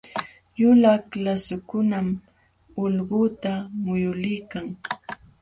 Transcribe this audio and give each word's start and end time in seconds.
Yulaq 0.59 1.05
lasukunam 1.23 2.07
ulquta 2.83 3.51
muyuliykan. 3.83 4.65